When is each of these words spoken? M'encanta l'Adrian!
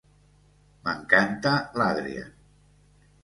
M'encanta 0.87 1.53
l'Adrian! 1.81 2.33